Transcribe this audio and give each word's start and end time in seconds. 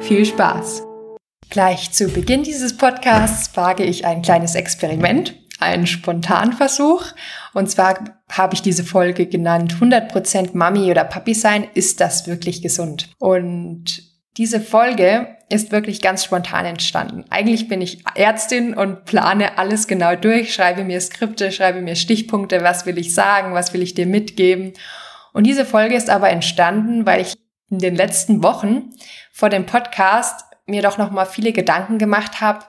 Viel 0.00 0.24
Spaß! 0.24 0.82
Gleich 1.50 1.92
zu 1.92 2.08
Beginn 2.08 2.42
dieses 2.42 2.76
Podcasts 2.76 3.56
wage 3.56 3.84
ich 3.84 4.06
ein 4.06 4.22
kleines 4.22 4.54
Experiment, 4.54 5.34
einen 5.58 5.86
Spontanversuch. 5.86 7.04
Und 7.54 7.70
zwar 7.70 8.20
habe 8.30 8.54
ich 8.54 8.62
diese 8.62 8.84
Folge 8.84 9.26
genannt 9.26 9.74
100% 9.80 10.56
Mami 10.56 10.90
oder 10.90 11.04
Papi 11.04 11.34
sein, 11.34 11.66
ist 11.74 12.00
das 12.00 12.26
wirklich 12.26 12.62
gesund? 12.62 13.10
Und 13.18 14.02
diese 14.36 14.60
Folge 14.60 15.36
ist 15.48 15.72
wirklich 15.72 16.00
ganz 16.00 16.24
spontan 16.24 16.64
entstanden. 16.64 17.24
Eigentlich 17.30 17.68
bin 17.68 17.82
ich 17.82 18.04
Ärztin 18.14 18.74
und 18.74 19.04
plane 19.04 19.58
alles 19.58 19.86
genau 19.86 20.16
durch, 20.16 20.54
schreibe 20.54 20.84
mir 20.84 21.00
Skripte, 21.00 21.52
schreibe 21.52 21.82
mir 21.82 21.96
Stichpunkte, 21.96 22.62
was 22.62 22.86
will 22.86 22.96
ich 22.96 23.12
sagen, 23.12 23.54
was 23.54 23.74
will 23.74 23.82
ich 23.82 23.94
dir 23.94 24.06
mitgeben. 24.06 24.72
Und 25.32 25.46
diese 25.46 25.64
Folge 25.64 25.94
ist 25.94 26.10
aber 26.10 26.30
entstanden, 26.30 27.06
weil 27.06 27.20
ich 27.20 27.34
in 27.70 27.78
den 27.78 27.94
letzten 27.94 28.42
Wochen 28.42 28.90
vor 29.32 29.48
dem 29.48 29.66
Podcast 29.66 30.44
mir 30.66 30.82
doch 30.82 30.98
noch 30.98 31.10
mal 31.10 31.24
viele 31.24 31.52
Gedanken 31.52 31.98
gemacht 31.98 32.40
habe, 32.40 32.64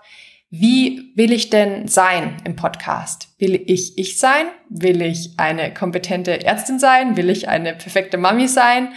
wie 0.49 1.13
will 1.15 1.31
ich 1.31 1.49
denn 1.49 1.87
sein 1.87 2.35
im 2.43 2.57
Podcast? 2.57 3.29
Will 3.39 3.55
ich 3.67 3.97
ich 3.97 4.19
sein? 4.19 4.47
Will 4.69 5.01
ich 5.01 5.31
eine 5.37 5.73
kompetente 5.73 6.43
Ärztin 6.43 6.77
sein? 6.77 7.15
Will 7.15 7.29
ich 7.29 7.47
eine 7.47 7.73
perfekte 7.73 8.17
Mami 8.17 8.49
sein? 8.49 8.89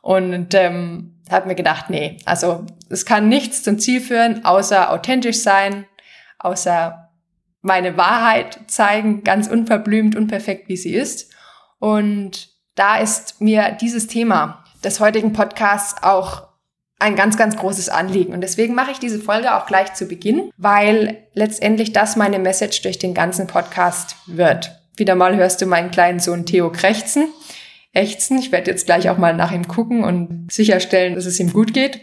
Und 0.00 0.54
ähm, 0.54 1.20
habe 1.30 1.48
mir 1.48 1.54
gedacht, 1.54 1.90
nee, 1.90 2.16
also 2.24 2.64
es 2.88 3.04
kann 3.04 3.28
nichts 3.28 3.62
zum 3.62 3.78
Ziel 3.78 4.00
führen, 4.00 4.44
außer 4.44 4.90
authentisch 4.90 5.38
sein, 5.38 5.86
außer 6.38 7.10
meine 7.60 7.96
Wahrheit 7.96 8.58
zeigen, 8.66 9.22
ganz 9.22 9.48
unverblümt, 9.48 10.16
unperfekt, 10.16 10.68
wie 10.68 10.76
sie 10.78 10.94
ist. 10.94 11.30
Und 11.78 12.48
da 12.74 12.96
ist 12.96 13.40
mir 13.40 13.76
dieses 13.80 14.06
Thema 14.06 14.61
des 14.84 15.00
heutigen 15.00 15.32
Podcasts 15.32 16.02
auch 16.02 16.48
ein 16.98 17.16
ganz, 17.16 17.36
ganz 17.36 17.56
großes 17.56 17.88
Anliegen. 17.88 18.32
Und 18.32 18.40
deswegen 18.40 18.74
mache 18.74 18.92
ich 18.92 18.98
diese 18.98 19.18
Folge 19.18 19.54
auch 19.54 19.66
gleich 19.66 19.92
zu 19.94 20.06
Beginn, 20.06 20.50
weil 20.56 21.26
letztendlich 21.34 21.92
das 21.92 22.16
meine 22.16 22.38
Message 22.38 22.82
durch 22.82 22.98
den 22.98 23.12
ganzen 23.12 23.46
Podcast 23.46 24.16
wird. 24.26 24.78
Wieder 24.96 25.14
mal 25.14 25.36
hörst 25.36 25.60
du 25.60 25.66
meinen 25.66 25.90
kleinen 25.90 26.20
Sohn 26.20 26.46
Theo 26.46 26.70
krächzen, 26.70 27.28
ächzen. 27.92 28.38
Ich 28.38 28.52
werde 28.52 28.70
jetzt 28.70 28.86
gleich 28.86 29.08
auch 29.10 29.18
mal 29.18 29.34
nach 29.34 29.50
ihm 29.50 29.66
gucken 29.66 30.04
und 30.04 30.52
sicherstellen, 30.52 31.14
dass 31.14 31.26
es 31.26 31.40
ihm 31.40 31.52
gut 31.52 31.74
geht. 31.74 32.00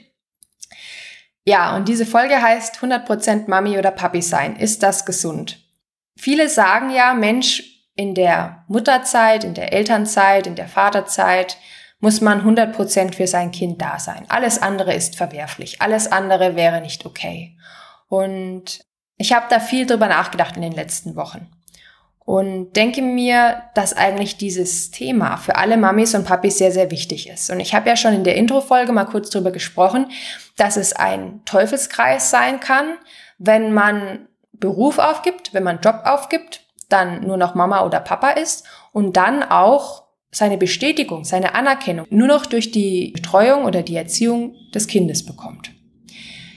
Ja, 1.46 1.76
und 1.76 1.88
diese 1.88 2.06
Folge 2.06 2.42
heißt 2.42 2.78
100% 2.78 3.50
Mami 3.50 3.78
oder 3.78 3.92
Papi 3.92 4.22
sein. 4.22 4.58
Ist 4.58 4.84
das 4.84 5.06
gesund? 5.06 5.66
Viele 6.18 6.50
sagen 6.50 6.90
ja, 6.90 7.14
Mensch, 7.14 7.64
in 7.96 8.16
der 8.16 8.66
Mutterzeit, 8.68 9.44
in 9.44 9.54
der 9.54 9.74
Elternzeit, 9.74 10.48
in 10.48 10.56
der 10.56 10.68
Vaterzeit, 10.68 11.58
muss 12.00 12.22
man 12.22 12.42
100% 12.44 13.14
für 13.14 13.28
sein 13.28 13.52
Kind 13.52 13.82
da 13.82 14.00
sein. 14.00 14.26
Alles 14.30 14.62
andere 14.62 14.94
ist 14.94 15.18
verwerflich. 15.18 15.82
Alles 15.82 16.12
andere 16.12 16.56
wäre 16.56 16.82
nicht 16.82 17.06
okay. 17.06 17.58
Und 18.08 18.82
ich 19.18 19.34
habe 19.34 19.48
da 19.50 19.60
viel 19.60 19.86
drüber 19.86 20.08
nachgedacht 20.08 20.56
in 20.56 20.62
den 20.62 20.72
letzten 20.72 21.16
Wochen. 21.16 21.52
Und 22.20 22.74
denke 22.74 23.02
mir, 23.02 23.64
dass 23.74 23.98
eigentlich 23.98 24.38
dieses 24.38 24.92
Thema 24.92 25.38
für 25.38 25.56
alle 25.56 25.78
Mamis 25.78 26.14
und 26.14 26.26
Papis 26.26 26.60
sehr, 26.60 26.72
sehr 26.72 26.92
wichtig 26.92 27.28
ist. 27.28 27.50
Und 27.50 27.60
ich 27.60 27.74
habe 27.74 27.90
ja 27.90 27.96
schon 27.96 28.14
in 28.14 28.24
der 28.24 28.36
Intro-Folge 28.36 28.92
mal 28.92 29.06
kurz 29.06 29.32
drüber 29.32 29.52
gesprochen, 29.52 30.12
dass 30.56 30.78
es 30.78 30.94
ein 30.94 31.42
Teufelskreis 31.46 32.30
sein 32.30 32.60
kann, 32.60 32.98
wenn 33.40 33.74
man 33.74 34.28
Beruf 34.54 35.00
aufgibt, 35.00 35.54
wenn 35.54 35.64
man 35.64 35.80
Job 35.80 36.02
aufgibt, 36.06 36.62
dann 36.88 37.26
nur 37.26 37.38
noch 37.38 37.56
Mama 37.56 37.84
oder 37.84 38.00
Papa 38.00 38.32
ist 38.32 38.66
und 38.92 39.18
dann 39.18 39.44
auch 39.44 40.09
seine 40.32 40.58
Bestätigung, 40.58 41.24
seine 41.24 41.56
Anerkennung 41.56 42.06
nur 42.10 42.28
noch 42.28 42.46
durch 42.46 42.72
die 42.72 43.12
Betreuung 43.12 43.66
oder 43.66 43.82
die 43.82 43.96
Erziehung 43.96 44.56
des 44.74 44.88
Kindes 44.88 45.26
bekommt. 45.26 45.72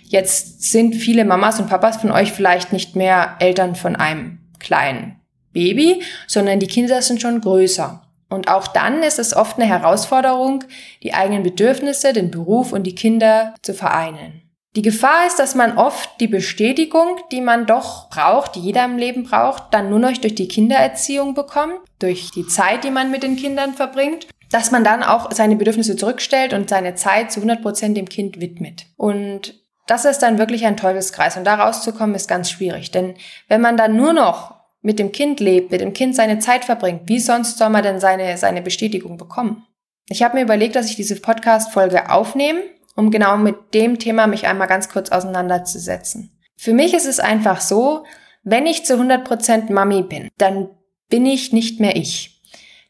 Jetzt 0.05 0.63
sind 0.71 0.95
viele 0.95 1.25
Mamas 1.25 1.59
und 1.59 1.69
Papas 1.69 1.97
von 1.97 2.11
euch 2.11 2.33
vielleicht 2.33 2.73
nicht 2.73 2.97
mehr 2.97 3.37
Eltern 3.39 3.75
von 3.75 3.97
einem 3.97 4.41
kleinen 4.59 5.17
Baby, 5.53 6.03
sondern 6.27 6.61
die 6.61 6.67
Kinder 6.67 7.01
sind 7.01 7.23
schon 7.23 7.41
größer. 7.41 8.03
Und 8.29 8.49
auch 8.49 8.67
dann 8.67 9.03
ist 9.03 9.19
es 9.19 9.35
oft 9.35 9.59
eine 9.59 9.67
Herausforderung, 9.67 10.65
die 11.03 11.15
eigenen 11.15 11.43
Bedürfnisse, 11.43 12.13
den 12.13 12.31
Beruf 12.31 12.73
und 12.73 12.85
die 12.85 12.95
Kinder 12.95 13.55
zu 13.63 13.75
vereinen. 13.75 14.42
Die 14.75 14.83
Gefahr 14.83 15.27
ist, 15.27 15.39
dass 15.39 15.55
man 15.55 15.77
oft 15.77 16.09
die 16.19 16.29
Bestätigung, 16.29 17.19
die 17.31 17.43
man 17.43 17.67
doch 17.67 18.09
braucht, 18.09 18.55
die 18.55 18.61
jeder 18.61 18.87
im 18.87 18.97
Leben 18.97 19.25
braucht, 19.25 19.65
dann 19.75 19.91
nur 19.91 19.99
noch 19.99 20.17
durch 20.17 20.35
die 20.35 20.49
Kindererziehung 20.49 21.35
bekommt, 21.35 21.75
durch 21.99 22.31
die 22.31 22.47
Zeit, 22.47 22.83
die 22.85 22.91
man 22.91 23.11
mit 23.11 23.23
den 23.23 23.37
Kindern 23.37 23.75
verbringt, 23.75 24.29
dass 24.51 24.71
man 24.71 24.83
dann 24.83 25.03
auch 25.03 25.31
seine 25.31 25.57
Bedürfnisse 25.57 25.97
zurückstellt 25.97 26.55
und 26.55 26.71
seine 26.71 26.95
Zeit 26.95 27.33
zu 27.33 27.41
100 27.41 27.61
Prozent 27.61 27.99
dem 27.99 28.09
Kind 28.09 28.41
widmet. 28.41 28.87
Und 28.97 29.61
das 29.87 30.07
ist 30.07 30.21
dann 30.21 30.39
wirklich 30.39 30.65
ein 30.65 30.79
Teufelskreis 30.79 31.37
und 31.37 31.45
da 31.45 31.57
rauszukommen 31.57 32.15
ist 32.15 32.29
ganz 32.29 32.51
schwierig, 32.51 32.91
denn 32.91 33.15
wenn 33.49 33.61
man 33.61 33.77
dann 33.77 33.97
nur 33.97 34.15
noch 34.15 34.55
mit 34.81 34.99
dem 34.99 35.13
Kind 35.13 35.39
lebt, 35.39 35.71
mit 35.71 35.83
dem 35.83 35.93
Kind 35.93 36.17
seine 36.17 36.39
Zeit 36.39 36.65
verbringt, 36.65 37.03
wie 37.07 37.21
sonst 37.21 37.59
soll 37.59 37.69
man 37.69 37.83
denn 37.83 38.01
seine, 38.01 38.39
seine 38.39 38.63
Bestätigung 38.63 39.19
bekommen? 39.19 39.67
Ich 40.09 40.23
habe 40.23 40.37
mir 40.37 40.43
überlegt, 40.43 40.77
dass 40.77 40.89
ich 40.89 40.97
diese 40.97 41.21
Podcast-Folge 41.21 42.11
aufnehme 42.11 42.63
um 42.95 43.11
genau 43.11 43.37
mit 43.37 43.75
dem 43.75 43.99
Thema 43.99 44.27
mich 44.27 44.47
einmal 44.47 44.69
ganz 44.69 44.89
kurz 44.89 45.11
auseinanderzusetzen. 45.11 46.39
Für 46.57 46.73
mich 46.73 46.95
ist 46.95 47.07
es 47.07 47.21
einfach 47.21 47.61
so, 47.61 48.05
wenn 48.45 48.67
ich 48.67 48.85
zu 48.85 48.95
100% 48.95 49.73
Mami 49.73 50.03
bin, 50.03 50.29
dann 50.39 50.69
bin 51.09 51.27
ich 51.27 51.53
nicht 51.53 51.81
mehr 51.81 51.97
ich. 51.97 52.41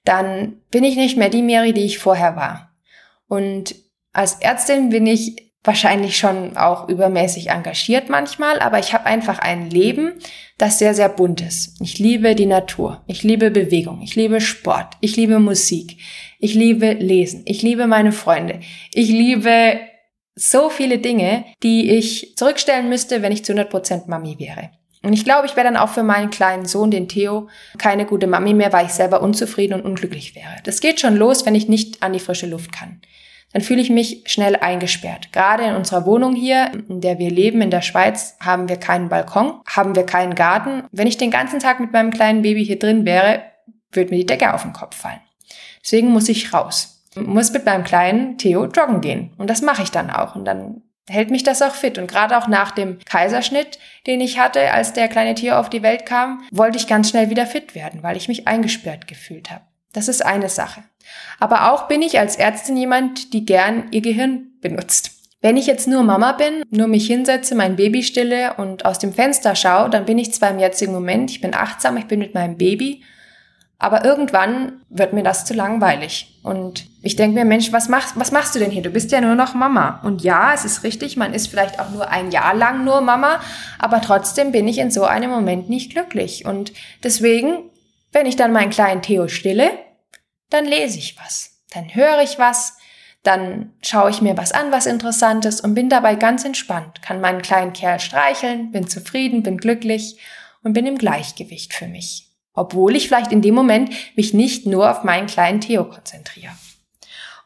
Dann 0.04 0.60
bin 0.70 0.84
ich 0.84 0.96
nicht 0.96 1.16
mehr 1.16 1.28
die 1.28 1.42
Mary, 1.42 1.72
die 1.72 1.84
ich 1.84 1.98
vorher 1.98 2.36
war. 2.36 2.74
Und 3.28 3.74
als 4.12 4.34
Ärztin 4.40 4.90
bin 4.90 5.06
ich 5.06 5.52
wahrscheinlich 5.64 6.18
schon 6.18 6.56
auch 6.56 6.88
übermäßig 6.88 7.50
engagiert 7.50 8.08
manchmal, 8.08 8.58
aber 8.58 8.78
ich 8.78 8.92
habe 8.92 9.06
einfach 9.06 9.38
ein 9.38 9.70
Leben, 9.70 10.14
das 10.58 10.78
sehr, 10.78 10.94
sehr 10.94 11.08
bunt 11.08 11.40
ist. 11.40 11.80
Ich 11.80 11.98
liebe 11.98 12.34
die 12.34 12.46
Natur, 12.46 13.02
ich 13.06 13.22
liebe 13.22 13.50
Bewegung, 13.50 14.02
ich 14.02 14.16
liebe 14.16 14.40
Sport, 14.40 14.96
ich 15.00 15.16
liebe 15.16 15.38
Musik, 15.38 15.98
ich 16.40 16.54
liebe 16.54 16.92
Lesen, 16.94 17.42
ich 17.46 17.62
liebe 17.62 17.86
meine 17.86 18.12
Freunde, 18.12 18.60
ich 18.92 19.08
liebe 19.08 19.80
so 20.34 20.70
viele 20.70 20.98
Dinge, 20.98 21.44
die 21.62 21.90
ich 21.90 22.34
zurückstellen 22.36 22.88
müsste, 22.88 23.22
wenn 23.22 23.32
ich 23.32 23.44
zu 23.44 23.52
100% 23.52 24.08
Mami 24.08 24.38
wäre. 24.38 24.70
Und 25.02 25.12
ich 25.12 25.24
glaube, 25.24 25.46
ich 25.46 25.56
wäre 25.56 25.66
dann 25.66 25.76
auch 25.76 25.88
für 25.88 26.04
meinen 26.04 26.30
kleinen 26.30 26.64
Sohn, 26.64 26.90
den 26.90 27.08
Theo, 27.08 27.48
keine 27.76 28.06
gute 28.06 28.28
Mami 28.28 28.54
mehr, 28.54 28.72
weil 28.72 28.86
ich 28.86 28.92
selber 28.92 29.20
unzufrieden 29.20 29.74
und 29.74 29.84
unglücklich 29.84 30.36
wäre. 30.36 30.56
Das 30.64 30.80
geht 30.80 31.00
schon 31.00 31.16
los, 31.16 31.44
wenn 31.44 31.56
ich 31.56 31.68
nicht 31.68 32.02
an 32.02 32.12
die 32.12 32.20
frische 32.20 32.46
Luft 32.46 32.72
kann. 32.72 33.00
Dann 33.52 33.62
fühle 33.62 33.82
ich 33.82 33.90
mich 33.90 34.22
schnell 34.26 34.56
eingesperrt. 34.56 35.32
Gerade 35.32 35.64
in 35.64 35.74
unserer 35.74 36.06
Wohnung 36.06 36.34
hier, 36.34 36.70
in 36.88 37.00
der 37.00 37.18
wir 37.18 37.30
leben, 37.30 37.60
in 37.60 37.70
der 37.70 37.82
Schweiz, 37.82 38.36
haben 38.40 38.68
wir 38.68 38.76
keinen 38.76 39.08
Balkon, 39.08 39.60
haben 39.66 39.94
wir 39.94 40.06
keinen 40.06 40.34
Garten. 40.34 40.84
Wenn 40.92 41.06
ich 41.06 41.18
den 41.18 41.30
ganzen 41.30 41.58
Tag 41.58 41.80
mit 41.80 41.92
meinem 41.92 42.12
kleinen 42.12 42.42
Baby 42.42 42.64
hier 42.64 42.78
drin 42.78 43.04
wäre, 43.04 43.42
würde 43.90 44.10
mir 44.10 44.18
die 44.18 44.26
Decke 44.26 44.54
auf 44.54 44.62
den 44.62 44.72
Kopf 44.72 44.96
fallen. 44.96 45.20
Deswegen 45.82 46.08
muss 46.08 46.28
ich 46.28 46.54
raus 46.54 47.01
muss 47.14 47.52
mit 47.52 47.64
meinem 47.64 47.84
kleinen 47.84 48.38
Theo 48.38 48.66
joggen 48.66 49.00
gehen. 49.00 49.32
Und 49.38 49.50
das 49.50 49.62
mache 49.62 49.82
ich 49.82 49.90
dann 49.90 50.10
auch. 50.10 50.34
Und 50.34 50.44
dann 50.44 50.82
hält 51.08 51.30
mich 51.30 51.42
das 51.42 51.62
auch 51.62 51.74
fit. 51.74 51.98
Und 51.98 52.10
gerade 52.10 52.36
auch 52.38 52.48
nach 52.48 52.70
dem 52.70 52.98
Kaiserschnitt, 53.04 53.78
den 54.06 54.20
ich 54.20 54.38
hatte, 54.38 54.72
als 54.72 54.92
der 54.92 55.08
kleine 55.08 55.34
Theo 55.34 55.56
auf 55.56 55.70
die 55.70 55.82
Welt 55.82 56.06
kam, 56.06 56.42
wollte 56.50 56.78
ich 56.78 56.86
ganz 56.86 57.10
schnell 57.10 57.30
wieder 57.30 57.46
fit 57.46 57.74
werden, 57.74 58.02
weil 58.02 58.16
ich 58.16 58.28
mich 58.28 58.48
eingesperrt 58.48 59.08
gefühlt 59.08 59.50
habe. 59.50 59.64
Das 59.92 60.08
ist 60.08 60.24
eine 60.24 60.48
Sache. 60.48 60.84
Aber 61.38 61.72
auch 61.72 61.88
bin 61.88 62.02
ich 62.02 62.18
als 62.18 62.36
Ärztin 62.36 62.76
jemand, 62.76 63.32
die 63.32 63.44
gern 63.44 63.88
ihr 63.90 64.00
Gehirn 64.00 64.52
benutzt. 64.60 65.10
Wenn 65.42 65.56
ich 65.56 65.66
jetzt 65.66 65.88
nur 65.88 66.04
Mama 66.04 66.32
bin, 66.32 66.62
nur 66.70 66.86
mich 66.86 67.08
hinsetze, 67.08 67.56
mein 67.56 67.74
Baby 67.74 68.04
stille 68.04 68.54
und 68.54 68.84
aus 68.84 69.00
dem 69.00 69.12
Fenster 69.12 69.56
schaue, 69.56 69.90
dann 69.90 70.04
bin 70.04 70.16
ich 70.16 70.32
zwar 70.32 70.50
im 70.50 70.60
jetzigen 70.60 70.92
Moment, 70.92 71.32
ich 71.32 71.40
bin 71.40 71.52
achtsam, 71.52 71.96
ich 71.96 72.06
bin 72.06 72.20
mit 72.20 72.32
meinem 72.32 72.56
Baby, 72.56 73.02
aber 73.82 74.04
irgendwann 74.04 74.80
wird 74.90 75.12
mir 75.12 75.24
das 75.24 75.44
zu 75.44 75.54
langweilig. 75.54 76.38
Und 76.44 76.86
ich 77.02 77.16
denke 77.16 77.34
mir, 77.34 77.44
Mensch, 77.44 77.72
was 77.72 77.88
machst, 77.88 78.14
was 78.14 78.30
machst 78.30 78.54
du 78.54 78.60
denn 78.60 78.70
hier? 78.70 78.82
Du 78.82 78.90
bist 78.90 79.10
ja 79.10 79.20
nur 79.20 79.34
noch 79.34 79.54
Mama. 79.54 80.00
Und 80.04 80.22
ja, 80.22 80.54
es 80.54 80.64
ist 80.64 80.84
richtig, 80.84 81.16
man 81.16 81.34
ist 81.34 81.48
vielleicht 81.48 81.80
auch 81.80 81.90
nur 81.90 82.08
ein 82.08 82.30
Jahr 82.30 82.54
lang 82.54 82.84
nur 82.84 83.00
Mama, 83.00 83.40
aber 83.80 84.00
trotzdem 84.00 84.52
bin 84.52 84.68
ich 84.68 84.78
in 84.78 84.92
so 84.92 85.02
einem 85.02 85.30
Moment 85.30 85.68
nicht 85.68 85.90
glücklich. 85.90 86.44
Und 86.44 86.72
deswegen, 87.02 87.70
wenn 88.12 88.26
ich 88.26 88.36
dann 88.36 88.52
meinen 88.52 88.70
kleinen 88.70 89.02
Theo 89.02 89.26
stille, 89.26 89.70
dann 90.48 90.64
lese 90.64 90.98
ich 90.98 91.16
was. 91.18 91.50
Dann 91.74 91.92
höre 91.92 92.22
ich 92.22 92.38
was, 92.38 92.76
Dann 93.24 93.72
schaue 93.82 94.10
ich 94.10 94.20
mir 94.20 94.36
was 94.36 94.52
an, 94.52 94.72
was 94.72 94.86
interessantes 94.86 95.60
und 95.60 95.74
bin 95.74 95.88
dabei 95.88 96.16
ganz 96.16 96.44
entspannt, 96.44 97.02
kann 97.02 97.20
meinen 97.20 97.42
kleinen 97.42 97.72
Kerl 97.72 98.00
streicheln, 98.00 98.72
bin 98.72 98.88
zufrieden, 98.88 99.42
bin 99.42 99.58
glücklich 99.58 100.18
und 100.64 100.72
bin 100.72 100.86
im 100.86 100.98
Gleichgewicht 100.98 101.72
für 101.72 101.86
mich. 101.86 102.31
Obwohl 102.54 102.96
ich 102.96 103.08
vielleicht 103.08 103.32
in 103.32 103.42
dem 103.42 103.54
Moment 103.54 103.90
mich 104.16 104.34
nicht 104.34 104.66
nur 104.66 104.90
auf 104.90 105.04
meinen 105.04 105.26
kleinen 105.26 105.60
Theo 105.60 105.84
konzentriere. 105.84 106.52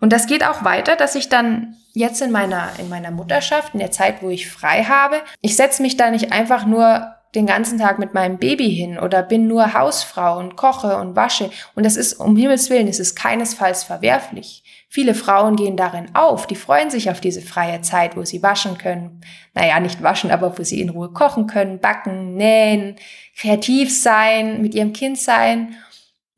Und 0.00 0.12
das 0.12 0.26
geht 0.26 0.44
auch 0.44 0.64
weiter, 0.64 0.97
dass 0.97 1.14
ich 1.14 1.29
dann 1.29 1.76
jetzt 1.93 2.20
in 2.20 2.31
meiner, 2.31 2.70
in 2.79 2.88
meiner 2.88 3.11
Mutterschaft, 3.11 3.73
in 3.73 3.81
der 3.81 3.91
Zeit, 3.91 4.23
wo 4.23 4.29
ich 4.29 4.50
frei 4.50 4.85
habe, 4.85 5.23
ich 5.41 5.56
setze 5.56 5.81
mich 5.81 5.97
da 5.97 6.11
nicht 6.11 6.32
einfach 6.32 6.67
nur 6.67 7.14
den 7.35 7.47
ganzen 7.47 7.79
Tag 7.79 7.99
mit 7.99 8.14
meinem 8.14 8.38
Baby 8.38 8.70
hin 8.75 8.99
oder 8.99 9.23
bin 9.23 9.47
nur 9.47 9.75
Hausfrau 9.75 10.38
und 10.38 10.56
koche 10.56 10.97
und 10.97 11.17
wasche. 11.17 11.50
Und 11.75 11.85
das 11.85 11.97
ist, 11.97 12.14
um 12.14 12.37
Himmels 12.37 12.70
Willen, 12.70 12.88
es 12.88 13.00
ist 13.00 13.14
keinesfalls 13.14 13.85
verwerflich. 13.85 14.62
Viele 14.96 15.14
Frauen 15.14 15.56
gehen 15.56 15.76
darin 15.76 16.14
auf, 16.14 16.46
die 16.46 16.56
freuen 16.56 16.88
sich 16.88 17.10
auf 17.10 17.20
diese 17.20 17.43
freie 17.43 17.82
Zeit, 17.82 18.16
wo 18.16 18.25
sie 18.25 18.43
waschen 18.43 18.78
können. 18.78 19.20
Naja, 19.52 19.78
nicht 19.78 20.02
waschen, 20.02 20.31
aber 20.31 20.58
wo 20.58 20.62
sie 20.62 20.81
in 20.81 20.88
Ruhe 20.88 21.12
kochen 21.12 21.46
können, 21.46 21.81
backen, 21.81 22.34
nähen, 22.34 22.96
kreativ 23.37 23.94
sein, 23.94 24.62
mit 24.62 24.75
ihrem 24.75 24.94
Kind 24.94 25.19
sein. 25.19 25.76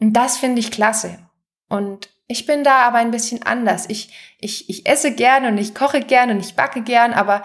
Und 0.00 0.12
das 0.14 0.38
finde 0.38 0.58
ich 0.58 0.72
klasse. 0.72 1.20
Und 1.68 2.08
ich 2.26 2.46
bin 2.46 2.64
da 2.64 2.80
aber 2.80 2.98
ein 2.98 3.12
bisschen 3.12 3.44
anders. 3.44 3.88
Ich, 3.88 4.10
ich, 4.40 4.68
ich 4.68 4.88
esse 4.88 5.14
gern 5.14 5.44
und 5.44 5.56
ich 5.56 5.72
koche 5.72 6.00
gern 6.00 6.30
und 6.30 6.40
ich 6.40 6.56
backe 6.56 6.82
gern, 6.82 7.12
aber 7.12 7.44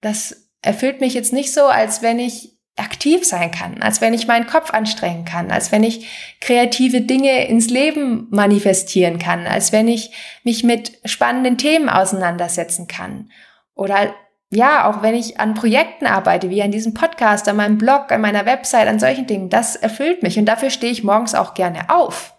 das 0.00 0.48
erfüllt 0.62 1.00
mich 1.00 1.14
jetzt 1.14 1.32
nicht 1.32 1.52
so, 1.52 1.64
als 1.64 2.02
wenn 2.02 2.20
ich 2.20 2.51
aktiv 2.76 3.24
sein 3.24 3.50
kann, 3.50 3.82
als 3.82 4.00
wenn 4.00 4.14
ich 4.14 4.26
meinen 4.26 4.46
Kopf 4.46 4.72
anstrengen 4.72 5.24
kann, 5.24 5.50
als 5.50 5.72
wenn 5.72 5.82
ich 5.82 6.36
kreative 6.40 7.02
Dinge 7.02 7.46
ins 7.46 7.68
Leben 7.68 8.28
manifestieren 8.30 9.18
kann, 9.18 9.46
als 9.46 9.72
wenn 9.72 9.88
ich 9.88 10.10
mich 10.42 10.64
mit 10.64 10.98
spannenden 11.04 11.58
Themen 11.58 11.88
auseinandersetzen 11.90 12.86
kann. 12.86 13.30
Oder 13.74 14.14
ja, 14.50 14.88
auch 14.88 15.02
wenn 15.02 15.14
ich 15.14 15.40
an 15.40 15.54
Projekten 15.54 16.06
arbeite, 16.06 16.50
wie 16.50 16.62
an 16.62 16.70
diesem 16.70 16.94
Podcast, 16.94 17.48
an 17.48 17.56
meinem 17.56 17.78
Blog, 17.78 18.10
an 18.10 18.20
meiner 18.20 18.46
Website, 18.46 18.88
an 18.88 18.98
solchen 18.98 19.26
Dingen, 19.26 19.50
das 19.50 19.76
erfüllt 19.76 20.22
mich 20.22 20.38
und 20.38 20.46
dafür 20.46 20.70
stehe 20.70 20.92
ich 20.92 21.04
morgens 21.04 21.34
auch 21.34 21.54
gerne 21.54 21.88
auf. 21.88 22.34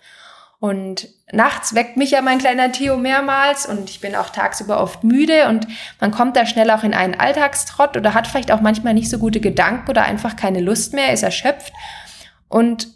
Und 0.64 1.10
nachts 1.34 1.76
weckt 1.76 1.98
mich 1.98 2.12
ja 2.12 2.22
mein 2.22 2.38
kleiner 2.38 2.72
Theo 2.72 2.96
mehrmals 2.96 3.66
und 3.66 3.90
ich 3.90 4.00
bin 4.00 4.16
auch 4.16 4.30
tagsüber 4.30 4.80
oft 4.80 5.04
müde 5.04 5.50
und 5.50 5.68
man 6.00 6.12
kommt 6.12 6.38
da 6.38 6.46
schnell 6.46 6.72
auch 6.72 6.86
in 6.86 6.94
einen 6.94 7.20
Alltagstrott 7.20 7.98
oder 7.98 8.14
hat 8.14 8.28
vielleicht 8.28 8.50
auch 8.50 8.62
manchmal 8.62 8.94
nicht 8.94 9.10
so 9.10 9.20
gute 9.20 9.42
Gedanken 9.42 9.90
oder 9.90 10.04
einfach 10.04 10.38
keine 10.38 10.62
Lust 10.62 10.94
mehr, 10.94 11.12
ist 11.12 11.22
erschöpft. 11.22 11.74
Und 12.48 12.88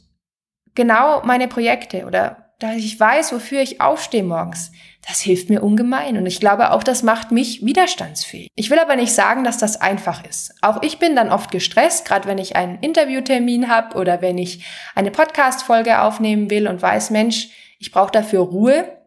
genau 0.75 1.21
meine 1.25 1.49
Projekte 1.49 2.05
oder 2.05 2.53
da 2.59 2.71
ich 2.71 2.97
weiß, 2.97 3.33
wofür 3.33 3.59
ich 3.59 3.81
aufstehe 3.81 4.23
morgens, 4.23 4.71
das 5.07 5.21
hilft 5.21 5.49
mir 5.49 5.63
ungemein 5.63 6.17
und 6.17 6.25
ich 6.25 6.41
glaube 6.41 6.71
auch, 6.71 6.83
das 6.83 7.01
macht 7.01 7.31
mich 7.31 7.65
widerstandsfähig. 7.65 8.49
Ich 8.55 8.69
will 8.69 8.77
aber 8.77 8.97
nicht 8.97 9.13
sagen, 9.13 9.45
dass 9.45 9.57
das 9.57 9.79
einfach 9.79 10.25
ist. 10.25 10.53
Auch 10.61 10.83
ich 10.83 10.99
bin 10.99 11.15
dann 11.15 11.31
oft 11.31 11.49
gestresst, 11.49 12.05
gerade 12.05 12.27
wenn 12.27 12.37
ich 12.37 12.57
einen 12.57 12.79
Interviewtermin 12.79 13.69
habe 13.69 13.97
oder 13.97 14.21
wenn 14.21 14.37
ich 14.37 14.65
eine 14.95 15.11
Podcast-Folge 15.11 16.01
aufnehmen 16.01 16.49
will 16.49 16.67
und 16.67 16.81
weiß, 16.81 17.11
Mensch, 17.11 17.47
ich 17.79 17.91
brauche 17.91 18.11
dafür 18.11 18.41
Ruhe 18.41 18.97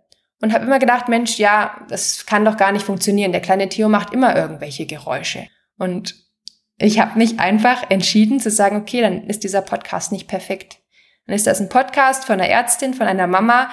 und 0.41 0.55
habe 0.55 0.64
immer 0.64 0.79
gedacht, 0.79 1.11
Mensch, 1.11 1.37
ja, 1.37 1.85
das 1.91 2.25
kann 2.25 2.47
doch 2.47 2.56
gar 2.56 2.73
nicht 2.73 2.87
funktionieren. 2.87 3.32
Der 3.32 3.43
kleine 3.43 3.69
Theo 3.69 3.91
macht 3.91 4.14
immer 4.14 4.35
irgendwelche 4.35 4.87
Geräusche. 4.87 5.49
Und 5.76 6.14
ich 6.79 6.99
habe 6.99 7.19
mich 7.19 7.38
einfach 7.41 7.91
entschieden 7.91 8.41
zu 8.41 8.50
sagen, 8.50 8.76
okay, 8.76 9.02
dann 9.02 9.26
ist 9.26 9.44
dieser 9.44 9.61
Podcast 9.61 10.12
nicht 10.12 10.29
perfekt. 10.29 10.79
Dann 11.26 11.37
ist 11.37 11.47
das 11.47 11.61
ein 11.61 11.69
Podcast 11.69 12.25
von 12.25 12.41
einer 12.41 12.49
Ärztin, 12.49 12.94
von 12.94 13.06
einer 13.06 13.26
Mama, 13.26 13.69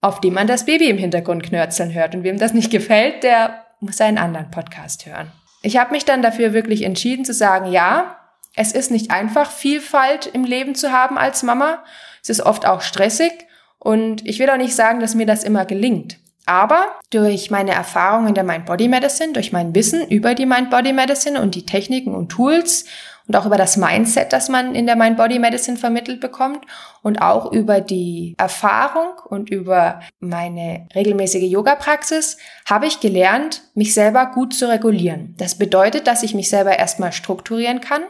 auf 0.00 0.20
dem 0.20 0.34
man 0.34 0.46
das 0.46 0.66
Baby 0.66 0.88
im 0.88 0.98
Hintergrund 0.98 1.42
knörzeln 1.42 1.92
hört. 1.92 2.14
Und 2.14 2.22
wem 2.22 2.38
das 2.38 2.54
nicht 2.54 2.70
gefällt, 2.70 3.22
der 3.22 3.64
muss 3.80 4.00
einen 4.00 4.18
anderen 4.18 4.50
Podcast 4.50 5.06
hören. 5.06 5.32
Ich 5.62 5.76
habe 5.76 5.92
mich 5.92 6.04
dann 6.04 6.22
dafür 6.22 6.52
wirklich 6.52 6.82
entschieden 6.82 7.24
zu 7.24 7.34
sagen, 7.34 7.70
ja, 7.70 8.16
es 8.54 8.72
ist 8.72 8.90
nicht 8.90 9.10
einfach, 9.10 9.50
Vielfalt 9.50 10.26
im 10.26 10.44
Leben 10.44 10.74
zu 10.74 10.92
haben 10.92 11.18
als 11.18 11.42
Mama. 11.42 11.82
Es 12.22 12.28
ist 12.28 12.40
oft 12.40 12.66
auch 12.66 12.80
stressig. 12.80 13.32
Und 13.78 14.26
ich 14.26 14.38
will 14.38 14.50
auch 14.50 14.56
nicht 14.56 14.74
sagen, 14.74 15.00
dass 15.00 15.14
mir 15.14 15.26
das 15.26 15.44
immer 15.44 15.64
gelingt. 15.64 16.18
Aber 16.46 16.98
durch 17.10 17.50
meine 17.50 17.72
Erfahrungen 17.72 18.34
der 18.34 18.42
Mind 18.42 18.66
Body 18.66 18.88
Medicine, 18.88 19.32
durch 19.32 19.52
mein 19.52 19.74
Wissen 19.74 20.08
über 20.08 20.34
die 20.34 20.46
Mind 20.46 20.70
Body 20.70 20.92
Medicine 20.92 21.40
und 21.42 21.54
die 21.54 21.66
Techniken 21.66 22.14
und 22.14 22.30
Tools 22.30 22.86
und 23.28 23.36
auch 23.36 23.46
über 23.46 23.58
das 23.58 23.76
Mindset, 23.76 24.32
das 24.32 24.48
man 24.48 24.74
in 24.74 24.86
der 24.86 24.96
Mind 24.96 25.18
Body 25.18 25.38
Medicine 25.38 25.76
vermittelt 25.76 26.20
bekommt 26.20 26.64
und 27.02 27.20
auch 27.20 27.52
über 27.52 27.80
die 27.80 28.34
Erfahrung 28.38 29.12
und 29.28 29.50
über 29.50 30.00
meine 30.18 30.88
regelmäßige 30.94 31.48
Yoga-Praxis 31.50 32.38
habe 32.66 32.86
ich 32.86 33.00
gelernt, 33.00 33.62
mich 33.74 33.92
selber 33.92 34.26
gut 34.26 34.54
zu 34.54 34.68
regulieren. 34.68 35.34
Das 35.36 35.56
bedeutet, 35.56 36.06
dass 36.06 36.22
ich 36.22 36.34
mich 36.34 36.48
selber 36.48 36.78
erstmal 36.78 37.12
strukturieren 37.12 37.82
kann, 37.82 38.02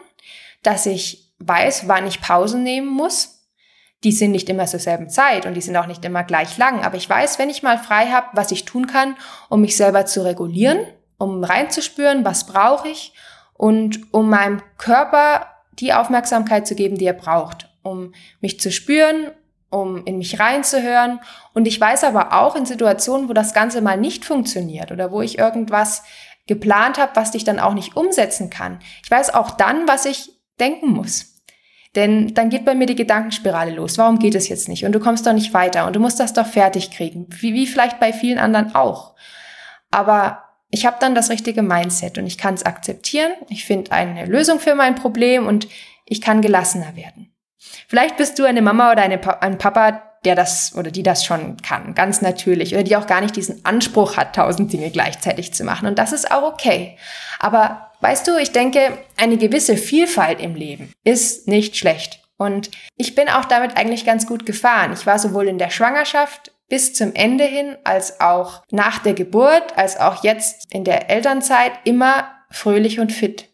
dass 0.63 0.87
ich 0.87 1.33
weiß, 1.41 1.89
wann 1.89 2.07
ich 2.07 2.21
Pausen 2.21 2.63
nehmen 2.63 2.89
muss, 2.89 3.39
die 4.05 4.13
sind 4.13 4.31
nicht 4.31 4.49
immer 4.49 4.67
zur 4.67 4.79
selben 4.79 5.11
Zeit 5.11 5.47
und 5.47 5.55
die 5.55 5.61
sind 5.61 5.77
auch 5.77 5.87
nicht 5.87 6.05
immer 6.05 6.23
gleich 6.23 6.57
lang. 6.57 6.85
Aber 6.85 6.97
ich 6.97 7.11
weiß, 7.11 7.41
wenn 7.41 7.51
ich 7.51 7.65
mal 7.65 7.79
frei 7.79 8.07
habe, 8.07 8.29
was 8.35 8.53
ich 8.53 8.65
tun 8.65 8.87
kann, 8.87 9.17
um 9.49 9.61
mich 9.61 9.77
selber 9.77 10.07
zu 10.07 10.25
regulieren, 10.25 10.79
um 11.17 11.43
reinzuspüren, 11.43 12.25
was 12.25 12.47
brauche 12.47 12.89
ich 12.89 13.13
und 13.59 14.15
um 14.15 14.31
meinem 14.31 14.63
Körper 14.79 15.47
die 15.73 15.93
Aufmerksamkeit 15.93 16.67
zu 16.67 16.75
geben, 16.75 16.97
die 16.97 17.05
er 17.05 17.13
braucht, 17.13 17.69
um 17.83 18.15
mich 18.41 18.59
zu 18.61 18.73
spüren, 18.73 19.33
um 19.69 20.05
in 20.07 20.17
mich 20.17 20.41
reinzuhören. 20.41 21.21
Und 21.53 21.67
ich 21.67 21.79
weiß 21.79 22.05
aber 22.05 22.41
auch 22.41 22.57
in 22.57 22.65
Situationen, 22.65 23.29
wo 23.29 23.35
das 23.35 23.53
Ganze 23.53 23.83
mal 23.83 23.99
nicht 23.99 24.25
funktioniert 24.25 24.93
oder 24.93 25.11
wo 25.11 25.21
ich 25.21 25.39
irgendwas 25.39 26.05
geplant 26.47 26.99
habe, 26.99 27.13
was 27.15 27.35
ich 27.35 27.45
dann 27.45 27.59
auch 27.59 27.75
nicht 27.75 27.97
umsetzen 27.97 28.49
kann. 28.49 28.79
Ich 29.05 29.11
weiß 29.11 29.35
auch 29.35 29.51
dann, 29.51 29.87
was 29.87 30.07
ich 30.07 30.31
denken 30.59 30.91
muss. 30.93 31.35
Denn 31.97 32.35
dann 32.35 32.51
geht 32.51 32.65
bei 32.65 32.77
mir 32.77 32.87
die 32.87 32.95
Gedankenspirale 32.95 33.73
los. 33.73 33.99
Warum 33.99 34.21
geht 34.21 34.37
es 34.37 34.49
jetzt 34.49 34.69
nicht? 34.69 34.85
Und 34.85 34.93
du 34.93 35.01
kommst 35.01 35.27
doch 35.27 35.33
nicht 35.33 35.53
weiter 35.53 35.87
und 35.87 35.97
du 35.97 36.01
musst 36.01 36.21
das 36.21 36.33
doch 36.33 36.47
fertig 36.47 36.93
kriegen. 36.93 37.27
Wie, 37.41 37.55
wie 37.55 37.67
vielleicht 37.67 37.99
bei 37.99 38.13
vielen 38.13 38.39
anderen 38.39 38.75
auch. 38.75 39.15
Aber 39.91 40.48
ich 40.71 40.87
habe 40.87 40.97
dann 41.01 41.15
das 41.15 41.31
richtige 41.31 41.63
Mindset 41.63 42.19
und 42.19 42.27
ich 42.27 42.39
kann 42.39 42.55
es 42.55 42.65
akzeptieren. 42.65 43.33
Ich 43.49 43.65
finde 43.65 43.93
eine 43.93 44.27
Lösung 44.27 44.61
für 44.61 44.75
mein 44.75 44.95
Problem 44.95 45.47
und 45.47 45.69
ich 46.05 46.21
kann 46.21 46.43
gelassener 46.43 46.95
werden. 46.97 47.33
Vielleicht 47.87 48.17
bist 48.17 48.39
du 48.39 48.45
eine 48.45 48.63
Mama 48.63 48.93
oder 48.93 49.03
eine, 49.03 49.43
ein 49.43 49.59
Papa, 49.59 50.03
der 50.25 50.35
das 50.35 50.75
oder 50.75 50.91
die 50.91 51.03
das 51.03 51.25
schon 51.25 51.57
kann, 51.59 51.95
ganz 51.95 52.21
natürlich, 52.23 52.75
oder 52.75 52.83
die 52.83 52.97
auch 52.97 53.07
gar 53.07 53.21
nicht 53.21 53.37
diesen 53.37 53.65
Anspruch 53.65 54.17
hat, 54.17 54.37
tausend 54.37 54.73
Dinge 54.73 54.91
gleichzeitig 54.91 55.55
zu 55.55 55.65
machen. 55.65 55.89
Und 55.89 55.99
das 55.99 56.13
ist 56.13 56.31
auch 56.31 56.43
okay. 56.43 56.97
Aber 57.39 57.91
weißt 58.01 58.27
du, 58.27 58.37
ich 58.37 58.53
denke, 58.53 58.99
eine 59.17 59.37
gewisse 59.37 59.77
Vielfalt 59.77 60.41
im 60.41 60.55
Leben 60.55 60.93
ist 61.05 61.49
nicht 61.49 61.77
schlecht. 61.77 62.21
Und 62.37 62.71
ich 62.97 63.15
bin 63.15 63.29
auch 63.29 63.45
damit 63.45 63.77
eigentlich 63.77 64.05
ganz 64.05 64.27
gut 64.27 64.47
gefahren. 64.47 64.93
Ich 64.93 65.07
war 65.07 65.19
sowohl 65.19 65.49
in 65.49 65.59
der 65.59 65.71
Schwangerschaft 65.71 66.53
bis 66.69 66.95
zum 66.95 67.15
Ende 67.15 67.45
hin, 67.45 67.77
als 67.85 68.21
auch 68.21 68.63
nach 68.71 68.99
der 68.99 69.15
Geburt, 69.15 69.77
als 69.77 69.99
auch 69.99 70.23
jetzt 70.23 70.73
in 70.73 70.85
der 70.85 71.11
Elternzeit 71.11 71.73
immer 71.85 72.29
fröhlich 72.51 73.01
und 73.01 73.13
fit. 73.13 73.48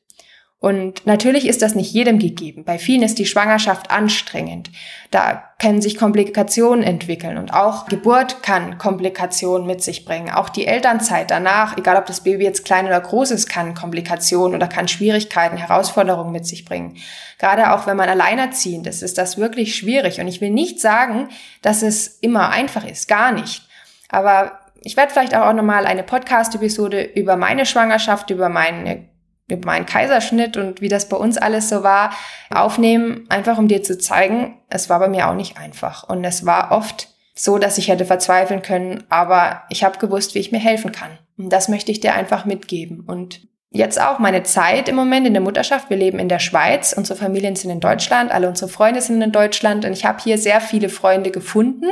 Und 0.64 1.04
natürlich 1.04 1.46
ist 1.46 1.60
das 1.60 1.74
nicht 1.74 1.92
jedem 1.92 2.18
gegeben. 2.18 2.64
Bei 2.64 2.78
vielen 2.78 3.02
ist 3.02 3.18
die 3.18 3.26
Schwangerschaft 3.26 3.90
anstrengend. 3.90 4.70
Da 5.10 5.44
können 5.60 5.82
sich 5.82 5.98
Komplikationen 5.98 6.82
entwickeln 6.82 7.36
und 7.36 7.52
auch 7.52 7.84
Geburt 7.84 8.42
kann 8.42 8.78
Komplikationen 8.78 9.66
mit 9.66 9.82
sich 9.82 10.06
bringen. 10.06 10.30
Auch 10.30 10.48
die 10.48 10.66
Elternzeit 10.66 11.30
danach, 11.30 11.76
egal 11.76 11.98
ob 11.98 12.06
das 12.06 12.22
Baby 12.22 12.44
jetzt 12.44 12.64
klein 12.64 12.86
oder 12.86 12.98
groß 12.98 13.32
ist, 13.32 13.46
kann 13.46 13.74
Komplikationen 13.74 14.56
oder 14.56 14.66
kann 14.66 14.88
Schwierigkeiten, 14.88 15.58
Herausforderungen 15.58 16.32
mit 16.32 16.46
sich 16.46 16.64
bringen. 16.64 16.96
Gerade 17.38 17.74
auch 17.74 17.86
wenn 17.86 17.98
man 17.98 18.08
alleinerziehend 18.08 18.86
ist, 18.86 19.02
ist 19.02 19.18
das 19.18 19.36
wirklich 19.36 19.76
schwierig. 19.76 20.18
Und 20.18 20.28
ich 20.28 20.40
will 20.40 20.48
nicht 20.50 20.80
sagen, 20.80 21.28
dass 21.60 21.82
es 21.82 22.06
immer 22.06 22.48
einfach 22.48 22.86
ist. 22.86 23.06
Gar 23.06 23.32
nicht. 23.32 23.68
Aber 24.08 24.60
ich 24.80 24.96
werde 24.96 25.12
vielleicht 25.12 25.36
auch 25.36 25.52
nochmal 25.52 25.84
eine 25.84 26.04
Podcast-Episode 26.04 27.02
über 27.02 27.36
meine 27.36 27.66
Schwangerschaft, 27.66 28.30
über 28.30 28.48
meine 28.48 29.12
über 29.48 29.66
meinen 29.66 29.86
Kaiserschnitt 29.86 30.56
und 30.56 30.80
wie 30.80 30.88
das 30.88 31.08
bei 31.08 31.16
uns 31.16 31.36
alles 31.36 31.68
so 31.68 31.82
war, 31.82 32.14
aufnehmen, 32.50 33.26
einfach 33.28 33.58
um 33.58 33.68
dir 33.68 33.82
zu 33.82 33.98
zeigen, 33.98 34.58
es 34.68 34.88
war 34.88 34.98
bei 34.98 35.08
mir 35.08 35.28
auch 35.28 35.34
nicht 35.34 35.58
einfach. 35.58 36.08
Und 36.08 36.24
es 36.24 36.46
war 36.46 36.72
oft 36.72 37.08
so, 37.34 37.58
dass 37.58 37.78
ich 37.78 37.88
hätte 37.88 38.04
verzweifeln 38.04 38.62
können, 38.62 39.04
aber 39.10 39.62
ich 39.68 39.84
habe 39.84 39.98
gewusst, 39.98 40.34
wie 40.34 40.38
ich 40.38 40.52
mir 40.52 40.60
helfen 40.60 40.92
kann. 40.92 41.18
Und 41.36 41.52
das 41.52 41.68
möchte 41.68 41.90
ich 41.90 42.00
dir 42.00 42.14
einfach 42.14 42.44
mitgeben. 42.44 43.00
Und 43.00 43.46
jetzt 43.70 44.00
auch 44.00 44.18
meine 44.20 44.44
Zeit 44.44 44.88
im 44.88 44.94
Moment 44.94 45.26
in 45.26 45.34
der 45.34 45.42
Mutterschaft. 45.42 45.90
Wir 45.90 45.96
leben 45.96 46.20
in 46.20 46.28
der 46.28 46.38
Schweiz, 46.38 46.94
unsere 46.96 47.18
Familien 47.18 47.56
sind 47.56 47.70
in 47.70 47.80
Deutschland, 47.80 48.30
alle 48.30 48.48
unsere 48.48 48.70
Freunde 48.70 49.00
sind 49.00 49.20
in 49.20 49.32
Deutschland 49.32 49.84
und 49.84 49.92
ich 49.92 50.04
habe 50.04 50.22
hier 50.22 50.38
sehr 50.38 50.60
viele 50.60 50.88
Freunde 50.88 51.32
gefunden, 51.32 51.86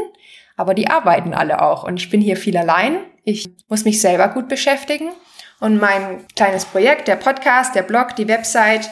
aber 0.57 0.75
die 0.75 0.89
arbeiten 0.89 1.35
alle 1.35 1.61
auch 1.61 1.83
und 1.83 2.01
ich 2.01 2.09
bin 2.09 2.21
hier 2.21 2.37
viel 2.37 2.57
allein. 2.57 2.99
Ich 3.25 3.49
muss 3.69 3.85
mich 3.85 4.01
selber 4.01 4.29
gut 4.29 4.49
beschäftigen 4.49 5.11
und 5.63 5.81
mein 5.81 6.27
kleines 6.35 6.65
Projekt, 6.65 7.07
der 7.07 7.15
Podcast, 7.15 7.77
der 7.77 7.85
Blog, 7.85 8.17
die 8.17 8.27
Website, 8.27 8.91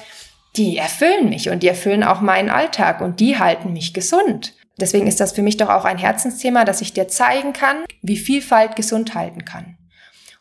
die 0.54 0.76
erfüllen 0.76 1.28
mich 1.28 1.50
und 1.50 1.64
die 1.64 1.68
erfüllen 1.68 2.04
auch 2.04 2.20
meinen 2.20 2.48
Alltag 2.48 3.00
und 3.00 3.18
die 3.18 3.40
halten 3.40 3.72
mich 3.72 3.92
gesund. 3.92 4.54
Deswegen 4.78 5.08
ist 5.08 5.18
das 5.18 5.32
für 5.32 5.42
mich 5.42 5.56
doch 5.56 5.68
auch 5.68 5.84
ein 5.84 5.98
Herzensthema, 5.98 6.64
dass 6.64 6.80
ich 6.80 6.92
dir 6.92 7.08
zeigen 7.08 7.52
kann, 7.52 7.78
wie 8.02 8.16
Vielfalt 8.16 8.76
gesund 8.76 9.16
halten 9.16 9.44
kann. 9.44 9.78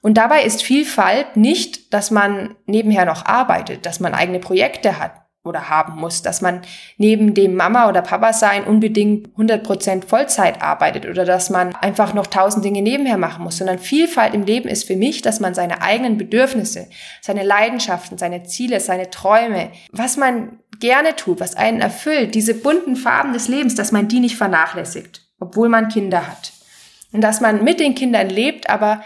Und 0.01 0.17
dabei 0.19 0.43
ist 0.43 0.61
Vielfalt 0.61 1.35
nicht, 1.35 1.95
dass 1.95 2.11
man 2.11 2.55
nebenher 2.67 3.05
noch 3.05 3.25
arbeitet, 3.25 3.87
dass 3.87 3.99
man 3.99 4.13
eigene 4.13 4.39
Projekte 4.39 4.99
hat 4.99 5.13
oder 5.43 5.69
haben 5.69 5.99
muss, 5.99 6.21
dass 6.21 6.41
man 6.41 6.61
neben 6.97 7.33
dem 7.33 7.55
Mama 7.55 7.87
oder 7.87 8.01
Papa 8.01 8.33
sein 8.33 8.65
unbedingt 8.65 9.29
100% 9.37 10.05
Vollzeit 10.05 10.61
arbeitet 10.61 11.05
oder 11.05 11.23
dass 11.23 11.49
man 11.49 11.75
einfach 11.75 12.13
noch 12.13 12.27
tausend 12.27 12.65
Dinge 12.65 12.81
nebenher 12.81 13.17
machen 13.17 13.43
muss, 13.43 13.57
sondern 13.57 13.79
Vielfalt 13.79 14.33
im 14.33 14.43
Leben 14.43 14.67
ist 14.67 14.85
für 14.85 14.97
mich, 14.97 15.21
dass 15.21 15.39
man 15.39 15.53
seine 15.53 15.81
eigenen 15.81 16.17
Bedürfnisse, 16.17 16.87
seine 17.21 17.43
Leidenschaften, 17.43 18.17
seine 18.17 18.43
Ziele, 18.43 18.81
seine 18.81 19.09
Träume, 19.09 19.71
was 19.91 20.17
man 20.17 20.59
gerne 20.79 21.15
tut, 21.15 21.39
was 21.39 21.55
einen 21.55 21.79
erfüllt, 21.79 22.35
diese 22.35 22.53
bunten 22.53 22.97
Farben 22.97 23.31
des 23.31 23.47
Lebens, 23.47 23.75
dass 23.75 23.91
man 23.91 24.09
die 24.09 24.19
nicht 24.19 24.35
vernachlässigt, 24.35 25.25
obwohl 25.39 25.69
man 25.69 25.87
Kinder 25.87 26.27
hat. 26.27 26.51
Und 27.11 27.21
dass 27.21 27.41
man 27.41 27.63
mit 27.63 27.79
den 27.79 27.95
Kindern 27.95 28.29
lebt, 28.29 28.69
aber 28.69 29.01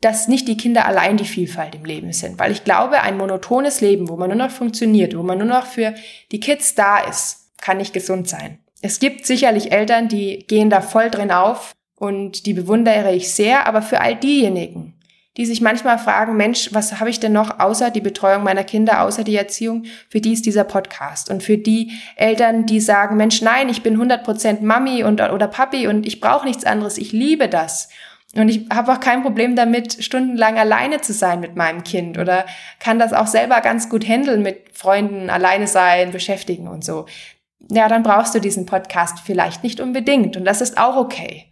dass 0.00 0.28
nicht 0.28 0.48
die 0.48 0.56
Kinder 0.56 0.86
allein 0.86 1.16
die 1.16 1.24
Vielfalt 1.24 1.74
im 1.74 1.84
Leben 1.84 2.12
sind. 2.12 2.38
Weil 2.38 2.52
ich 2.52 2.64
glaube, 2.64 3.02
ein 3.02 3.18
monotones 3.18 3.80
Leben, 3.80 4.08
wo 4.08 4.16
man 4.16 4.30
nur 4.30 4.38
noch 4.38 4.50
funktioniert, 4.50 5.16
wo 5.16 5.22
man 5.22 5.38
nur 5.38 5.46
noch 5.46 5.66
für 5.66 5.94
die 6.32 6.40
Kids 6.40 6.74
da 6.74 6.98
ist, 6.98 7.50
kann 7.60 7.76
nicht 7.76 7.92
gesund 7.92 8.28
sein. 8.28 8.58
Es 8.82 8.98
gibt 8.98 9.26
sicherlich 9.26 9.72
Eltern, 9.72 10.08
die 10.08 10.38
gehen 10.46 10.70
da 10.70 10.80
voll 10.80 11.10
drin 11.10 11.30
auf 11.30 11.74
und 11.96 12.46
die 12.46 12.54
bewundere 12.54 13.14
ich 13.14 13.34
sehr, 13.34 13.66
aber 13.66 13.82
für 13.82 14.00
all 14.00 14.16
diejenigen, 14.16 14.94
die 15.36 15.44
sich 15.44 15.60
manchmal 15.60 15.98
fragen, 15.98 16.36
Mensch, 16.36 16.70
was 16.72 16.98
habe 16.98 17.10
ich 17.10 17.20
denn 17.20 17.32
noch 17.32 17.60
außer 17.60 17.90
die 17.90 18.00
Betreuung 18.00 18.42
meiner 18.42 18.64
Kinder, 18.64 19.02
außer 19.02 19.22
die 19.22 19.36
Erziehung, 19.36 19.84
für 20.08 20.20
die 20.20 20.32
ist 20.32 20.46
dieser 20.46 20.64
Podcast. 20.64 21.30
Und 21.30 21.42
für 21.42 21.58
die 21.58 21.92
Eltern, 22.16 22.66
die 22.66 22.80
sagen, 22.80 23.16
Mensch, 23.16 23.42
nein, 23.42 23.68
ich 23.68 23.82
bin 23.82 24.00
100% 24.00 24.62
Mami 24.62 25.04
und, 25.04 25.20
oder 25.20 25.46
Papi 25.46 25.86
und 25.86 26.06
ich 26.06 26.20
brauche 26.20 26.46
nichts 26.46 26.64
anderes, 26.64 26.98
ich 26.98 27.12
liebe 27.12 27.48
das. 27.48 27.90
Und 28.36 28.48
ich 28.48 28.66
habe 28.72 28.92
auch 28.92 29.00
kein 29.00 29.22
Problem 29.22 29.56
damit, 29.56 30.04
stundenlang 30.04 30.56
alleine 30.56 31.00
zu 31.00 31.12
sein 31.12 31.40
mit 31.40 31.56
meinem 31.56 31.82
Kind 31.82 32.16
oder 32.16 32.46
kann 32.78 33.00
das 33.00 33.12
auch 33.12 33.26
selber 33.26 33.60
ganz 33.60 33.88
gut 33.88 34.06
handeln 34.06 34.42
mit 34.42 34.68
Freunden, 34.72 35.30
alleine 35.30 35.66
sein, 35.66 36.12
beschäftigen 36.12 36.68
und 36.68 36.84
so. 36.84 37.06
Ja, 37.70 37.88
dann 37.88 38.04
brauchst 38.04 38.34
du 38.34 38.40
diesen 38.40 38.66
Podcast 38.66 39.18
vielleicht 39.24 39.64
nicht 39.64 39.80
unbedingt 39.80 40.36
und 40.36 40.44
das 40.44 40.60
ist 40.60 40.78
auch 40.78 40.96
okay. 40.96 41.46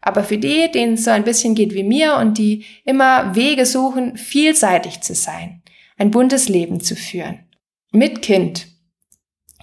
Aber 0.00 0.24
für 0.24 0.38
die, 0.38 0.70
denen 0.70 0.94
es 0.94 1.04
so 1.04 1.10
ein 1.10 1.24
bisschen 1.24 1.54
geht 1.54 1.74
wie 1.74 1.82
mir 1.82 2.16
und 2.16 2.38
die 2.38 2.64
immer 2.84 3.34
Wege 3.34 3.66
suchen, 3.66 4.16
vielseitig 4.16 5.00
zu 5.00 5.14
sein, 5.14 5.62
ein 5.98 6.10
buntes 6.10 6.48
Leben 6.48 6.80
zu 6.80 6.96
führen, 6.96 7.40
mit 7.92 8.22
Kind, 8.22 8.68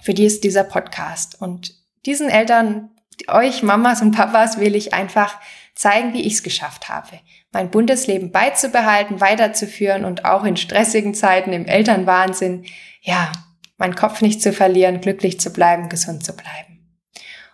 für 0.02 0.14
die 0.14 0.24
ist 0.24 0.44
dieser 0.44 0.64
Podcast. 0.64 1.40
Und 1.40 1.74
diesen 2.06 2.28
Eltern, 2.28 2.90
euch 3.26 3.62
Mamas 3.62 4.00
und 4.00 4.12
Papas 4.12 4.60
will 4.60 4.76
ich 4.76 4.94
einfach 4.94 5.40
zeigen, 5.78 6.12
wie 6.12 6.22
ich 6.22 6.34
es 6.34 6.42
geschafft 6.42 6.88
habe, 6.88 7.20
mein 7.52 7.70
buntes 7.70 8.08
Leben 8.08 8.32
beizubehalten, 8.32 9.20
weiterzuführen 9.20 10.04
und 10.04 10.24
auch 10.24 10.44
in 10.44 10.56
stressigen 10.56 11.14
Zeiten 11.14 11.52
im 11.52 11.66
Elternwahnsinn, 11.66 12.64
ja, 13.00 13.30
meinen 13.76 13.94
Kopf 13.94 14.20
nicht 14.20 14.42
zu 14.42 14.52
verlieren, 14.52 15.00
glücklich 15.00 15.38
zu 15.38 15.52
bleiben, 15.52 15.88
gesund 15.88 16.24
zu 16.24 16.34
bleiben. 16.34 16.98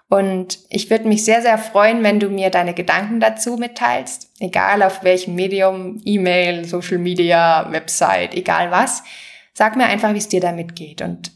Und 0.08 0.58
ich 0.70 0.88
würde 0.88 1.06
mich 1.06 1.24
sehr, 1.24 1.42
sehr 1.42 1.58
freuen, 1.58 2.02
wenn 2.02 2.18
du 2.18 2.30
mir 2.30 2.48
deine 2.48 2.72
Gedanken 2.72 3.20
dazu 3.20 3.56
mitteilst, 3.58 4.30
egal 4.40 4.82
auf 4.82 5.04
welchem 5.04 5.34
Medium, 5.34 6.00
E-Mail, 6.04 6.64
Social 6.64 6.98
Media, 6.98 7.70
Website, 7.72 8.34
egal 8.34 8.70
was. 8.70 9.02
Sag 9.52 9.76
mir 9.76 9.86
einfach, 9.86 10.14
wie 10.14 10.18
es 10.18 10.28
dir 10.28 10.40
damit 10.40 10.76
geht. 10.76 11.02
Und 11.02 11.30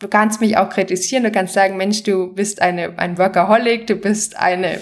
du 0.00 0.08
kannst 0.08 0.40
mich 0.40 0.56
auch 0.56 0.70
kritisieren, 0.70 1.22
du 1.22 1.30
kannst 1.30 1.54
sagen, 1.54 1.76
Mensch, 1.76 2.02
du 2.02 2.32
bist 2.34 2.60
eine, 2.60 2.98
ein 2.98 3.16
Workaholic, 3.16 3.86
du 3.86 3.94
bist 3.94 4.36
eine 4.36 4.80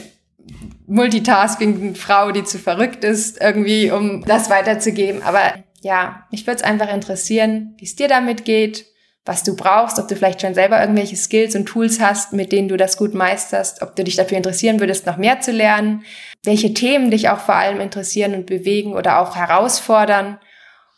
multitasking 0.87 1.95
Frau, 1.95 2.33
die 2.33 2.45
zu 2.45 2.59
verrückt 2.59 3.05
ist, 3.05 3.41
irgendwie, 3.41 3.91
um 3.91 4.25
das 4.25 4.51
weiterzugeben. 4.51 5.23
Aber 5.23 5.55
ja, 5.81 6.27
mich 6.31 6.47
würde 6.47 6.59
es 6.59 6.65
einfach 6.65 6.93
interessieren, 6.93 7.75
wie 7.79 7.85
es 7.85 7.97
dir 7.97 8.09
damit 8.09 8.45
geht, 8.45 8.87
was 9.25 9.43
du 9.43 9.55
brauchst, 9.55 9.99
ob 9.99 10.09
du 10.09 10.17
vielleicht 10.17 10.41
schon 10.41 10.55
selber 10.55 10.81
irgendwelche 10.81 11.17
Skills 11.17 11.55
und 11.55 11.67
Tools 11.67 12.01
hast, 12.01 12.33
mit 12.33 12.53
denen 12.53 12.69
du 12.69 12.77
das 12.77 12.97
gut 12.97 13.15
meisterst, 13.15 13.83
ob 13.83 13.95
du 13.95 14.03
dich 14.03 14.17
dafür 14.17 14.37
interessieren 14.37 14.81
würdest, 14.81 15.07
noch 15.07 15.19
mehr 15.19 15.41
zu 15.41 15.53
lernen, 15.53 16.05
welche 16.43 16.75
Themen 16.75 17.11
dich 17.11 17.29
auch 17.29 17.39
vor 17.39 17.55
allem 17.55 17.81
interessieren 17.81 18.35
und 18.35 18.47
bewegen 18.47 18.95
oder 18.95 19.21
auch 19.21 19.37
herausfordern. 19.37 20.39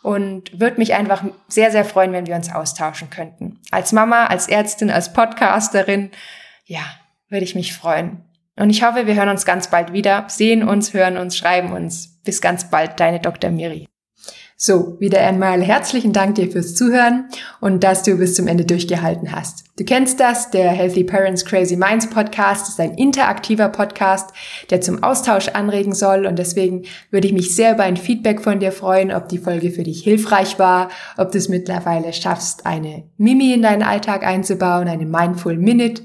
Und 0.03 0.59
würde 0.59 0.79
mich 0.79 0.95
einfach 0.95 1.23
sehr, 1.47 1.71
sehr 1.71 1.85
freuen, 1.85 2.13
wenn 2.13 2.27
wir 2.27 2.35
uns 2.35 2.53
austauschen 2.53 3.09
könnten. 3.09 3.61
Als 3.71 3.93
Mama, 3.93 4.27
als 4.27 4.49
Ärztin, 4.49 4.91
als 4.91 5.13
Podcasterin, 5.13 6.11
ja, 6.65 6.83
würde 7.29 7.45
ich 7.45 7.55
mich 7.55 7.73
freuen. 7.73 8.25
Und 8.57 8.71
ich 8.71 8.85
hoffe, 8.85 9.07
wir 9.07 9.15
hören 9.15 9.31
uns 9.31 9.45
ganz 9.45 9.69
bald 9.69 9.93
wieder, 9.93 10.27
sehen 10.29 10.67
uns, 10.67 10.93
hören 10.93 11.17
uns, 11.17 11.37
schreiben 11.37 11.73
uns. 11.73 12.21
Bis 12.25 12.41
ganz 12.41 12.71
bald, 12.71 13.01
deine 13.01 13.21
Dr. 13.21 13.51
Miri. 13.51 13.89
So, 14.65 14.97
wieder 15.01 15.21
einmal 15.23 15.61
herzlichen 15.61 16.13
Dank 16.13 16.37
dir 16.37 16.49
fürs 16.49 16.77
Zuhören 16.77 17.25
und 17.61 17.83
dass 17.83 18.05
du 18.05 18.17
bis 18.17 18.37
zum 18.37 18.47
Ende 18.47 18.65
durchgehalten 18.65 19.33
hast. 19.33 19.65
Du 19.77 19.85
kennst 19.85 20.21
das, 20.21 20.51
der 20.51 20.71
Healthy 20.71 21.03
Parents 21.03 21.45
Crazy 21.45 21.75
Minds 21.75 22.09
Podcast 22.11 22.69
ist 22.69 22.79
ein 22.79 22.95
interaktiver 22.95 23.71
Podcast, 23.71 24.31
der 24.71 24.81
zum 24.81 25.03
Austausch 25.03 25.49
anregen 25.49 25.97
soll 25.97 26.27
und 26.27 26.39
deswegen 26.39 26.85
würde 27.11 27.27
ich 27.27 27.33
mich 27.33 27.57
sehr 27.57 27.75
über 27.75 27.83
ein 27.83 27.97
Feedback 27.97 28.41
von 28.41 28.61
dir 28.61 28.71
freuen, 28.71 29.11
ob 29.11 29.29
die 29.29 29.39
Folge 29.39 29.73
für 29.73 29.83
dich 29.83 30.05
hilfreich 30.05 30.61
war, 30.61 30.91
ob 31.17 31.33
du 31.33 31.39
es 31.39 31.49
mittlerweile 31.49 32.13
schaffst, 32.13 32.65
eine 32.65 33.03
Mimi 33.17 33.55
in 33.55 33.63
deinen 33.63 33.83
Alltag 33.83 34.25
einzubauen, 34.25 34.87
eine 34.87 35.07
Mindful 35.07 35.57
Minute 35.57 36.05